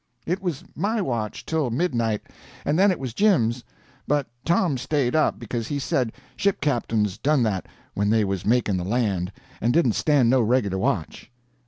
[0.25, 2.23] It was my watch till midnight,
[2.65, 3.63] and then it was Jim's;
[4.07, 8.77] but Tom stayed up, because he said ship captains done that when they was making
[8.77, 11.29] the land, and didn't stand no regular watch.